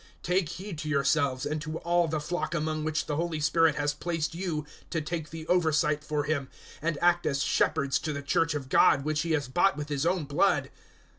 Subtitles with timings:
[0.21, 3.75] 020:028 "Take heed to yourselves and to all the flock among which the Holy Spirit
[3.75, 6.49] has placed you to take the oversight for Him
[6.81, 10.07] and act as shepherds to the Church of God, which He has bought with His
[10.07, 10.71] own blood.